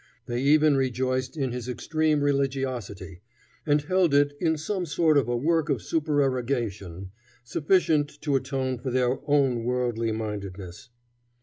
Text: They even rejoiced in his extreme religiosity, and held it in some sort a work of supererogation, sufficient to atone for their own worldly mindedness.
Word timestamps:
They 0.25 0.41
even 0.41 0.75
rejoiced 0.75 1.37
in 1.37 1.51
his 1.51 1.69
extreme 1.69 2.21
religiosity, 2.21 3.21
and 3.67 3.83
held 3.83 4.15
it 4.15 4.35
in 4.41 4.57
some 4.57 4.87
sort 4.87 5.15
a 5.15 5.21
work 5.25 5.69
of 5.69 5.83
supererogation, 5.83 7.11
sufficient 7.43 8.19
to 8.23 8.35
atone 8.35 8.79
for 8.79 8.89
their 8.89 9.19
own 9.29 9.63
worldly 9.63 10.11
mindedness. 10.11 10.89